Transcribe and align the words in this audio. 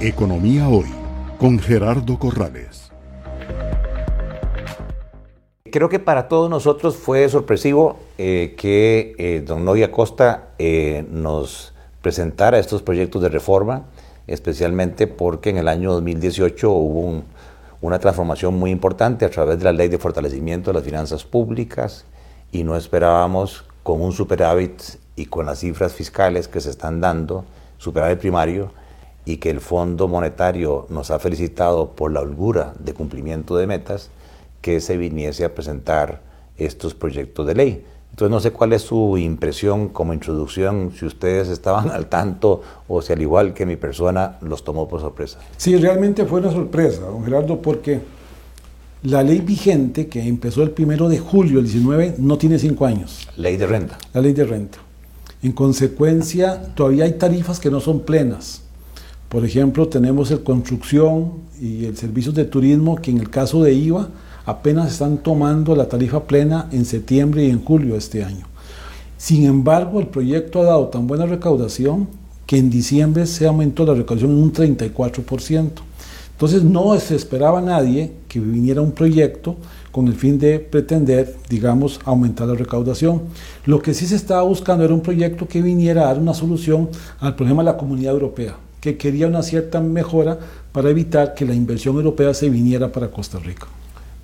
Economía 0.00 0.68
Hoy 0.68 0.86
con 1.38 1.58
Gerardo 1.58 2.20
Corrales. 2.20 2.92
Creo 5.72 5.88
que 5.88 5.98
para 5.98 6.28
todos 6.28 6.48
nosotros 6.48 6.96
fue 6.96 7.28
sorpresivo 7.28 7.98
eh, 8.16 8.54
que 8.56 9.16
eh, 9.18 9.42
don 9.44 9.64
Novia 9.64 9.90
Costa 9.90 10.50
eh, 10.60 11.04
nos 11.10 11.74
presentara 12.00 12.60
estos 12.60 12.80
proyectos 12.82 13.22
de 13.22 13.28
reforma, 13.28 13.86
especialmente 14.28 15.08
porque 15.08 15.50
en 15.50 15.56
el 15.56 15.66
año 15.66 15.90
2018 15.94 16.70
hubo 16.70 17.24
una 17.80 17.98
transformación 17.98 18.56
muy 18.56 18.70
importante 18.70 19.24
a 19.24 19.30
través 19.30 19.58
de 19.58 19.64
la 19.64 19.72
ley 19.72 19.88
de 19.88 19.98
fortalecimiento 19.98 20.70
de 20.70 20.74
las 20.74 20.84
finanzas 20.84 21.24
públicas 21.24 22.04
y 22.52 22.62
no 22.62 22.76
esperábamos 22.76 23.64
con 23.82 24.00
un 24.00 24.12
superávit 24.12 24.80
y 25.16 25.26
con 25.26 25.46
las 25.46 25.58
cifras 25.58 25.92
fiscales 25.92 26.46
que 26.46 26.60
se 26.60 26.70
están 26.70 27.00
dando, 27.00 27.44
superávit 27.78 28.20
primario, 28.20 28.70
y 29.24 29.36
que 29.36 29.50
el 29.50 29.60
Fondo 29.60 30.08
Monetario 30.08 30.86
nos 30.88 31.10
ha 31.10 31.18
felicitado 31.18 31.92
por 31.92 32.12
la 32.12 32.20
holgura 32.20 32.74
de 32.78 32.94
cumplimiento 32.94 33.56
de 33.56 33.66
metas, 33.66 34.10
que 34.60 34.80
se 34.80 34.96
viniese 34.96 35.44
a 35.44 35.54
presentar 35.54 36.22
estos 36.56 36.94
proyectos 36.94 37.46
de 37.46 37.54
ley. 37.54 37.84
Entonces 38.10 38.30
no 38.32 38.40
sé 38.40 38.50
cuál 38.50 38.72
es 38.72 38.82
su 38.82 39.16
impresión 39.16 39.90
como 39.90 40.12
introducción, 40.12 40.92
si 40.98 41.06
ustedes 41.06 41.48
estaban 41.48 41.90
al 41.92 42.06
tanto 42.06 42.62
o 42.88 43.00
si 43.00 43.12
al 43.12 43.22
igual 43.22 43.54
que 43.54 43.66
mi 43.66 43.76
persona 43.76 44.38
los 44.40 44.64
tomó 44.64 44.88
por 44.88 45.00
sorpresa. 45.00 45.38
Sí, 45.56 45.76
realmente 45.76 46.24
fue 46.24 46.40
una 46.40 46.50
sorpresa, 46.50 47.02
don 47.02 47.24
Gerardo, 47.24 47.62
porque 47.62 48.00
la 49.04 49.22
ley 49.22 49.38
vigente 49.40 50.08
que 50.08 50.20
empezó 50.20 50.64
el 50.64 50.72
primero 50.72 51.08
de 51.08 51.18
julio 51.18 51.56
del 51.56 51.66
19 51.66 52.16
no 52.18 52.36
tiene 52.38 52.58
cinco 52.58 52.84
años. 52.86 53.28
Ley 53.36 53.56
de 53.56 53.66
renta. 53.66 53.98
La 54.12 54.20
ley 54.20 54.32
de 54.32 54.44
renta. 54.44 54.78
En 55.40 55.52
consecuencia, 55.52 56.74
todavía 56.74 57.04
hay 57.04 57.12
tarifas 57.12 57.60
que 57.60 57.70
no 57.70 57.78
son 57.78 58.00
plenas. 58.00 58.62
Por 59.28 59.44
ejemplo, 59.44 59.88
tenemos 59.88 60.30
el 60.30 60.42
construcción 60.42 61.32
y 61.60 61.84
el 61.84 61.98
servicios 61.98 62.34
de 62.34 62.46
turismo 62.46 62.96
que 62.96 63.10
en 63.10 63.18
el 63.18 63.28
caso 63.28 63.62
de 63.62 63.74
IVA 63.74 64.08
apenas 64.46 64.90
están 64.90 65.18
tomando 65.18 65.76
la 65.76 65.86
tarifa 65.86 66.24
plena 66.24 66.68
en 66.72 66.86
septiembre 66.86 67.44
y 67.44 67.50
en 67.50 67.62
julio 67.62 67.92
de 67.92 67.98
este 67.98 68.24
año. 68.24 68.46
Sin 69.18 69.44
embargo, 69.44 70.00
el 70.00 70.06
proyecto 70.06 70.60
ha 70.60 70.64
dado 70.64 70.88
tan 70.88 71.06
buena 71.06 71.26
recaudación 71.26 72.08
que 72.46 72.56
en 72.56 72.70
diciembre 72.70 73.26
se 73.26 73.46
aumentó 73.46 73.84
la 73.84 73.92
recaudación 73.92 74.30
en 74.30 74.38
un 74.38 74.52
34%. 74.52 75.72
Entonces 76.32 76.62
no 76.62 76.98
se 76.98 77.14
esperaba 77.14 77.60
nadie 77.60 78.12
que 78.28 78.40
viniera 78.40 78.80
un 78.80 78.92
proyecto 78.92 79.56
con 79.92 80.06
el 80.06 80.14
fin 80.14 80.38
de 80.38 80.58
pretender, 80.58 81.36
digamos, 81.50 82.00
aumentar 82.06 82.48
la 82.48 82.54
recaudación. 82.54 83.24
Lo 83.66 83.82
que 83.82 83.92
sí 83.92 84.06
se 84.06 84.16
estaba 84.16 84.40
buscando 84.40 84.84
era 84.84 84.94
un 84.94 85.02
proyecto 85.02 85.46
que 85.46 85.60
viniera 85.60 86.04
a 86.04 86.06
dar 86.06 86.18
una 86.18 86.32
solución 86.32 86.88
al 87.20 87.36
problema 87.36 87.62
de 87.62 87.72
la 87.72 87.76
comunidad 87.76 88.14
europea 88.14 88.56
que 88.80 88.96
quería 88.96 89.26
una 89.26 89.42
cierta 89.42 89.80
mejora 89.80 90.38
para 90.72 90.90
evitar 90.90 91.34
que 91.34 91.44
la 91.44 91.54
inversión 91.54 91.96
europea 91.96 92.34
se 92.34 92.48
viniera 92.50 92.92
para 92.92 93.10
Costa 93.10 93.38
Rica. 93.38 93.66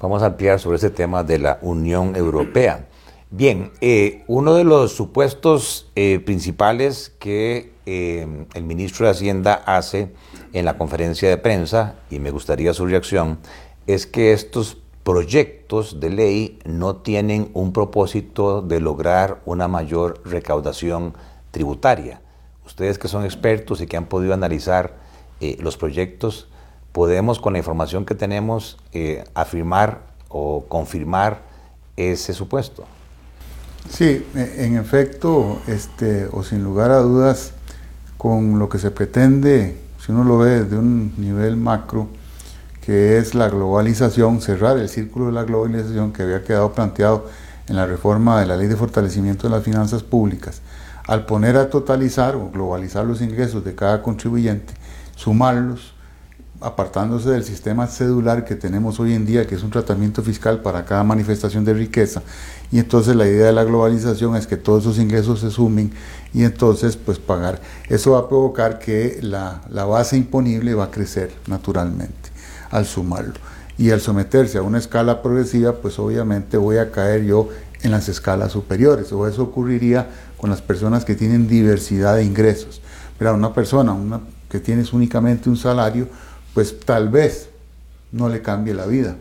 Vamos 0.00 0.22
a 0.22 0.26
ampliar 0.26 0.60
sobre 0.60 0.76
ese 0.76 0.90
tema 0.90 1.24
de 1.24 1.38
la 1.38 1.58
Unión 1.62 2.14
Europea. 2.14 2.86
Bien, 3.30 3.72
eh, 3.80 4.22
uno 4.28 4.54
de 4.54 4.64
los 4.64 4.92
supuestos 4.92 5.90
eh, 5.96 6.20
principales 6.24 7.12
que 7.18 7.72
eh, 7.86 8.46
el 8.54 8.64
ministro 8.64 9.06
de 9.06 9.12
Hacienda 9.12 9.54
hace 9.66 10.12
en 10.52 10.64
la 10.64 10.78
conferencia 10.78 11.28
de 11.28 11.36
prensa, 11.36 11.96
y 12.10 12.20
me 12.20 12.30
gustaría 12.30 12.72
su 12.74 12.86
reacción, 12.86 13.38
es 13.86 14.06
que 14.06 14.32
estos 14.32 14.78
proyectos 15.02 16.00
de 16.00 16.10
ley 16.10 16.58
no 16.64 16.96
tienen 16.96 17.50
un 17.54 17.72
propósito 17.72 18.62
de 18.62 18.80
lograr 18.80 19.40
una 19.44 19.68
mayor 19.68 20.20
recaudación 20.24 21.14
tributaria 21.50 22.20
ustedes 22.66 22.98
que 22.98 23.08
son 23.08 23.24
expertos 23.24 23.80
y 23.80 23.86
que 23.86 23.96
han 23.96 24.06
podido 24.06 24.34
analizar 24.34 24.94
eh, 25.40 25.56
los 25.60 25.76
proyectos, 25.76 26.48
podemos 26.92 27.40
con 27.40 27.54
la 27.54 27.58
información 27.58 28.04
que 28.04 28.14
tenemos 28.14 28.78
eh, 28.92 29.24
afirmar 29.34 30.02
o 30.28 30.64
confirmar 30.68 31.42
ese 31.96 32.32
supuesto. 32.32 32.84
Sí, 33.88 34.26
e, 34.34 34.64
en 34.64 34.76
efecto, 34.76 35.60
este, 35.66 36.28
o 36.32 36.42
sin 36.42 36.64
lugar 36.64 36.90
a 36.90 36.98
dudas, 36.98 37.52
con 38.16 38.58
lo 38.58 38.68
que 38.68 38.78
se 38.78 38.90
pretende, 38.90 39.76
si 40.04 40.12
uno 40.12 40.24
lo 40.24 40.38
ve 40.38 40.62
desde 40.62 40.78
un 40.78 41.12
nivel 41.18 41.56
macro, 41.56 42.08
que 42.84 43.18
es 43.18 43.34
la 43.34 43.48
globalización, 43.48 44.40
cerrar 44.40 44.78
el 44.78 44.88
círculo 44.88 45.26
de 45.26 45.32
la 45.32 45.44
globalización 45.44 46.12
que 46.12 46.22
había 46.22 46.42
quedado 46.42 46.72
planteado 46.72 47.26
en 47.68 47.76
la 47.76 47.86
reforma 47.86 48.40
de 48.40 48.46
la 48.46 48.56
Ley 48.56 48.68
de 48.68 48.76
Fortalecimiento 48.76 49.48
de 49.48 49.54
las 49.54 49.64
Finanzas 49.64 50.02
Públicas, 50.02 50.60
al 51.06 51.26
poner 51.26 51.56
a 51.56 51.70
totalizar 51.70 52.34
o 52.36 52.50
globalizar 52.50 53.04
los 53.04 53.20
ingresos 53.20 53.64
de 53.64 53.74
cada 53.74 54.02
contribuyente, 54.02 54.74
sumarlos, 55.16 55.94
apartándose 56.60 57.28
del 57.28 57.44
sistema 57.44 57.86
cedular 57.86 58.44
que 58.44 58.54
tenemos 58.54 58.98
hoy 58.98 59.12
en 59.12 59.26
día, 59.26 59.46
que 59.46 59.54
es 59.54 59.62
un 59.62 59.70
tratamiento 59.70 60.22
fiscal 60.22 60.62
para 60.62 60.86
cada 60.86 61.04
manifestación 61.04 61.64
de 61.64 61.74
riqueza, 61.74 62.22
y 62.72 62.78
entonces 62.78 63.16
la 63.16 63.26
idea 63.26 63.46
de 63.46 63.52
la 63.52 63.64
globalización 63.64 64.34
es 64.36 64.46
que 64.46 64.56
todos 64.56 64.84
esos 64.84 64.98
ingresos 64.98 65.40
se 65.40 65.50
sumen 65.50 65.92
y 66.32 66.44
entonces 66.44 66.96
pues 66.96 67.18
pagar. 67.18 67.60
Eso 67.88 68.12
va 68.12 68.20
a 68.20 68.28
provocar 68.28 68.78
que 68.78 69.18
la, 69.20 69.60
la 69.68 69.84
base 69.84 70.16
imponible 70.16 70.74
va 70.74 70.84
a 70.84 70.90
crecer 70.90 71.32
naturalmente 71.46 72.30
al 72.70 72.86
sumarlo. 72.86 73.34
Y 73.76 73.90
al 73.90 74.00
someterse 74.00 74.58
a 74.58 74.62
una 74.62 74.78
escala 74.78 75.20
progresiva, 75.20 75.72
pues 75.74 75.98
obviamente 75.98 76.56
voy 76.56 76.78
a 76.78 76.92
caer 76.92 77.24
yo 77.24 77.48
en 77.82 77.90
las 77.90 78.08
escalas 78.08 78.52
superiores, 78.52 79.12
o 79.12 79.28
eso 79.28 79.42
ocurriría 79.42 80.08
con 80.44 80.50
las 80.50 80.60
personas 80.60 81.06
que 81.06 81.14
tienen 81.14 81.48
diversidad 81.48 82.16
de 82.16 82.24
ingresos. 82.26 82.82
Pero 83.18 83.34
una 83.34 83.54
persona 83.54 83.94
una, 83.94 84.20
que 84.50 84.60
tienes 84.60 84.92
únicamente 84.92 85.48
un 85.48 85.56
salario, 85.56 86.06
pues 86.52 86.80
tal 86.80 87.08
vez 87.08 87.48
no 88.12 88.28
le 88.28 88.42
cambie 88.42 88.74
la 88.74 88.84
vida. 88.84 89.16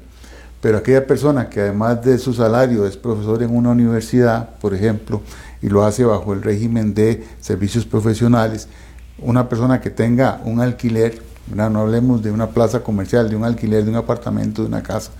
Pero 0.59 0.79
aquella 0.79 1.07
persona 1.07 1.47
que 1.47 1.61
además 1.61 2.03
de 2.03 2.17
su 2.17 2.33
salario 2.33 2.85
es 2.85 2.97
profesor 2.97 3.41
en 3.41 3.55
una 3.55 3.69
universidad, 3.69 4.57
por 4.59 4.73
ejemplo, 4.73 5.21
y 5.61 5.69
lo 5.69 5.85
hace 5.85 6.03
bajo 6.03 6.33
el 6.33 6.41
régimen 6.41 6.93
de 6.93 7.25
servicios 7.39 7.85
profesionales, 7.85 8.67
una 9.17 9.47
persona 9.47 9.79
que 9.79 9.91
tenga 9.91 10.41
un 10.43 10.59
alquiler, 10.59 11.21
no 11.55 11.79
hablemos 11.79 12.21
de 12.21 12.33
una 12.33 12.49
plaza 12.49 12.81
comercial, 12.81 13.29
de 13.29 13.37
un 13.37 13.45
alquiler 13.45 13.85
de 13.85 13.91
un 13.91 13.95
apartamento, 13.95 14.63
de 14.63 14.67
una 14.67 14.83
casa, 14.83 15.11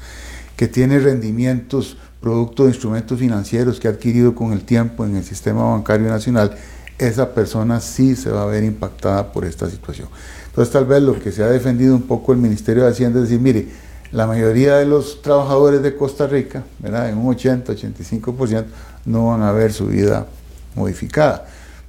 que 0.58 0.68
tiene 0.68 1.00
rendimientos 1.00 1.96
producto 2.24 2.64
de 2.64 2.70
instrumentos 2.70 3.20
financieros 3.20 3.82
que 3.82 3.90
ha 3.90 3.92
adquirido 3.92 4.34
con 4.34 4.54
el 4.54 4.64
tiempo 4.64 5.06
en 5.06 5.18
el 5.18 5.26
sistema 5.26 5.64
bancario 5.72 6.08
nacional, 6.08 6.56
esa 6.98 7.34
persona 7.34 7.82
sí 7.82 8.16
se 8.16 8.30
va 8.30 8.44
a 8.44 8.46
ver 8.46 8.64
impactada 8.64 9.34
por 9.34 9.44
esta 9.44 9.70
situación. 9.70 10.08
Entonces 10.48 10.72
tal 10.72 10.86
vez 10.86 11.04
lo 11.04 11.20
que 11.20 11.34
se 11.34 11.44
ha 11.44 11.48
defendido 11.48 11.94
un 11.94 12.04
poco 12.04 12.32
el 12.32 12.40
Ministerio 12.40 12.84
de 12.84 12.92
Hacienda 12.92 13.20
es 13.20 13.26
decir, 13.26 13.42
mire, 13.42 13.68
la 14.14 14.26
mayoría 14.26 14.78
de 14.78 14.86
los 14.86 15.22
trabajadores 15.22 15.82
de 15.82 15.98
Costa 15.98 16.26
Rica, 16.26 16.64
en 16.82 17.18
un 17.18 17.36
80-85%, 17.36 18.66
no 19.06 19.28
van 19.28 19.42
a 19.42 19.52
ver 19.52 19.74
su 19.74 19.88
vida 19.88 20.28
modificada. 20.76 21.46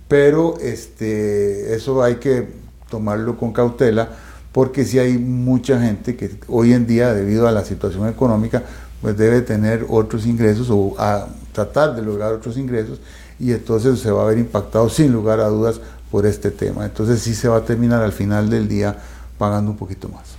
Pero 0.09 0.59
este, 0.61 1.77
eso 1.77 2.03
hay 2.03 2.17
que 2.17 2.49
tomarlo 2.91 3.39
con 3.39 3.53
cautela 3.53 4.09
porque 4.51 4.85
si 4.85 4.99
hay 4.99 5.19
mucha 5.19 5.81
gente 5.81 6.17
que 6.17 6.31
hoy 6.47 6.73
en 6.73 6.87
día, 6.87 7.13
debido 7.13 7.49
a 7.49 7.53
la 7.53 7.65
situación 7.65 8.09
económica, 8.09 8.63
pues 9.05 9.19
debe 9.19 9.43
tener 9.43 9.85
otros 9.91 10.25
ingresos 10.25 10.71
o 10.71 10.95
a 10.99 11.27
tratar 11.53 11.95
de 11.95 12.01
lograr 12.01 12.33
otros 12.33 12.57
ingresos 12.57 13.01
y 13.39 13.53
entonces 13.53 14.01
se 14.01 14.11
va 14.11 14.23
a 14.23 14.25
ver 14.25 14.39
impactado 14.39 14.89
sin 14.89 15.13
lugar 15.13 15.41
a 15.41 15.49
dudas 15.49 15.79
por 16.11 16.25
este 16.25 16.51
tema. 16.51 16.87
Entonces 16.87 17.21
sí 17.21 17.35
se 17.35 17.47
va 17.47 17.59
a 17.59 17.65
terminar 17.67 18.03
al 18.03 18.13
final 18.13 18.49
del 18.49 18.67
día 18.67 18.97
pagando 19.37 19.73
un 19.73 19.77
poquito 19.77 20.09
más. 20.09 20.37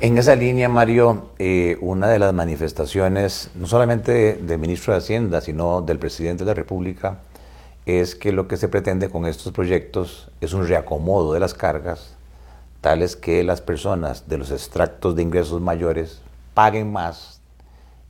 En 0.00 0.16
esa 0.16 0.34
línea, 0.34 0.70
Mario, 0.70 1.32
eh, 1.38 1.76
una 1.82 2.08
de 2.08 2.18
las 2.18 2.32
manifestaciones, 2.32 3.50
no 3.54 3.66
solamente 3.66 4.32
del 4.32 4.58
ministro 4.58 4.94
de 4.94 5.00
Hacienda, 5.00 5.42
sino 5.42 5.82
del 5.82 5.98
presidente 5.98 6.44
de 6.44 6.52
la 6.52 6.54
República, 6.54 7.18
es 7.84 8.14
que 8.14 8.32
lo 8.32 8.48
que 8.48 8.56
se 8.56 8.68
pretende 8.68 9.10
con 9.10 9.26
estos 9.26 9.52
proyectos 9.52 10.30
es 10.40 10.54
un 10.54 10.66
reacomodo 10.66 11.34
de 11.34 11.40
las 11.40 11.52
cargas, 11.52 12.14
tales 12.80 13.14
que 13.14 13.44
las 13.44 13.60
personas 13.60 14.26
de 14.26 14.38
los 14.38 14.50
extractos 14.52 15.16
de 15.16 15.22
ingresos 15.22 15.60
mayores 15.60 16.22
paguen 16.54 16.90
más 16.90 17.39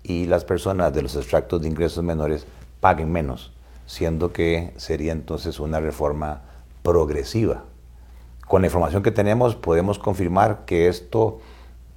y 0.02 0.26
las 0.26 0.44
personas 0.44 0.92
de 0.92 1.02
los 1.02 1.16
extractos 1.16 1.62
de 1.62 1.68
ingresos 1.68 2.02
menores 2.04 2.46
paguen 2.80 3.12
menos, 3.12 3.52
siendo 3.86 4.32
que 4.32 4.72
sería 4.76 5.12
entonces 5.12 5.60
una 5.60 5.80
reforma 5.80 6.42
progresiva. 6.82 7.64
Con 8.46 8.62
la 8.62 8.68
información 8.68 9.02
que 9.02 9.12
tenemos 9.12 9.54
podemos 9.54 9.98
confirmar 9.98 10.64
que 10.64 10.88
esto 10.88 11.40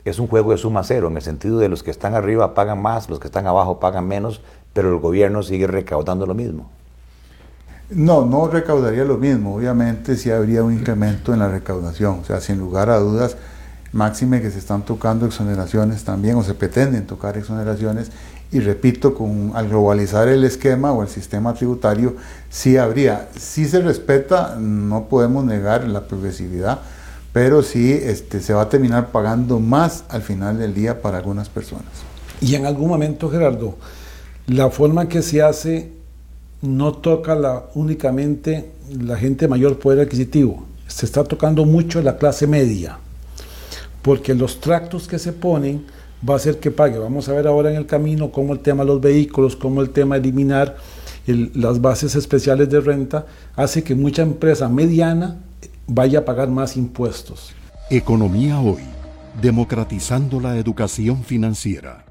es 0.06 0.20
un 0.20 0.28
juego 0.28 0.52
de 0.52 0.58
suma 0.58 0.84
cero, 0.84 1.08
en 1.08 1.16
el 1.16 1.22
sentido 1.22 1.60
de 1.60 1.70
los 1.70 1.82
que 1.82 1.92
están 1.92 2.14
arriba 2.14 2.54
pagan 2.54 2.82
más, 2.82 3.10
los 3.10 3.20
que 3.20 3.28
están 3.28 3.48
abajo 3.48 3.80
pagan 3.80 4.08
menos, 4.08 4.42
pero 4.74 4.90
el 4.90 5.00
gobierno 5.00 5.44
sigue 5.44 5.68
recaudando 5.68 6.26
lo 6.26 6.34
mismo. 6.34 6.70
No, 7.90 8.26
no 8.26 8.48
recaudaría 8.48 9.06
lo 9.06 9.18
mismo, 9.18 9.56
obviamente 9.56 10.16
sí 10.16 10.32
habría 10.32 10.64
un 10.64 10.74
incremento 10.74 11.34
en 11.34 11.40
la 11.40 11.48
recaudación, 11.48 12.20
o 12.22 12.26
sea, 12.26 12.42
sin 12.42 12.58
lugar 12.58 12.90
a 12.90 12.98
dudas, 12.98 13.38
máxime 13.94 14.42
que 14.42 14.52
se 14.52 14.60
están 14.60 14.84
tocando 14.84 15.26
exoneraciones 15.26 16.04
también 16.04 16.36
o 16.36 16.44
se 16.44 16.54
pretenden 16.54 17.06
tocar 17.06 17.38
exoneraciones 17.38 18.12
y 18.54 18.60
repito, 18.60 19.16
con, 19.16 19.52
al 19.56 19.68
globalizar 19.68 20.28
el 20.28 20.44
esquema 20.44 20.94
o 20.94 21.02
el 21.02 21.10
sistema 21.10 21.56
tributario, 21.56 22.16
sí 22.52 22.78
habría, 22.78 23.28
sí 23.36 23.66
se 23.66 23.82
respeta, 23.82 24.58
no 24.60 25.06
podemos 25.10 25.44
negar 25.44 25.88
la 25.88 26.08
progresividad, 26.08 26.82
pero 27.32 27.64
sí 27.64 27.92
este, 27.92 28.42
se 28.42 28.54
va 28.54 28.62
a 28.62 28.70
terminar 28.70 29.12
pagando 29.12 29.60
más 29.60 30.04
al 30.10 30.22
final 30.22 30.60
del 30.60 30.76
día 30.76 31.02
para 31.02 31.18
algunas 31.18 31.50
personas. 31.50 31.88
Y 32.42 32.54
en 32.54 32.68
algún 32.68 32.90
momento, 32.90 33.28
Gerardo, 33.28 33.76
la 34.46 34.70
forma 34.70 35.08
que 35.08 35.24
se 35.24 35.42
hace 35.42 35.92
no 36.62 36.94
toca 36.94 37.34
la, 37.34 37.64
únicamente 37.74 38.70
la 39.02 39.18
gente 39.18 39.48
mayor 39.48 39.80
poder 39.80 40.02
adquisitivo, 40.02 40.64
se 40.86 41.08
está 41.08 41.24
tocando 41.24 41.66
mucho 41.66 42.04
la 42.04 42.18
clase 42.18 42.46
media, 42.46 43.00
porque 44.04 44.36
los 44.36 44.60
tractos 44.60 45.08
que 45.08 45.18
se 45.18 45.34
ponen 45.34 45.86
va 46.28 46.36
a 46.36 46.38
hacer 46.38 46.60
que 46.60 46.70
pague. 46.70 47.00
Vamos 47.00 47.28
a 47.28 47.34
ver 47.34 47.48
ahora 47.48 47.72
en 47.72 47.78
el 47.78 47.88
camino 47.88 48.32
cómo 48.32 48.54
el 48.54 48.60
tema 48.60 48.84
de 48.84 48.90
los 48.90 49.02
vehículos, 49.02 49.56
cómo 49.56 49.82
el 49.82 49.90
tema 49.90 50.16
de 50.16 50.22
eliminar 50.22 50.78
las 51.26 51.82
bases 51.82 52.16
especiales 52.16 52.70
de 52.70 52.82
renta, 52.82 53.26
hace 53.56 53.84
que 53.84 53.96
mucha 53.96 54.22
empresa 54.22 54.70
mediana 54.70 55.38
vaya 55.88 56.20
a 56.20 56.26
pagar 56.26 56.50
más 56.50 56.78
impuestos. 56.78 57.54
Economía 57.90 58.60
hoy, 58.60 58.84
democratizando 59.42 60.40
la 60.40 60.58
educación 60.58 61.24
financiera. 61.24 62.06